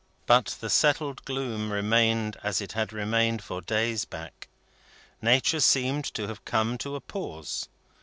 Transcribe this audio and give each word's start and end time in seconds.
But 0.25 0.57
the 0.59 0.69
settled 0.71 1.23
gloom 1.25 1.71
remained 1.71 2.35
as 2.41 2.59
it 2.59 2.71
had 2.71 2.91
remained 2.91 3.43
for 3.43 3.61
days 3.61 4.03
back. 4.03 4.47
Nature 5.21 5.59
seemed 5.59 6.05
to 6.15 6.25
have 6.27 6.43
come 6.43 6.79
to 6.79 6.95
a 6.95 6.99
pause. 7.01 7.69